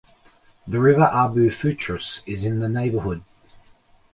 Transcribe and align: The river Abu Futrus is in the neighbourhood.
The 0.67 0.79
river 0.79 1.03
Abu 1.03 1.51
Futrus 1.51 2.23
is 2.25 2.43
in 2.43 2.57
the 2.59 2.67
neighbourhood. 2.67 3.23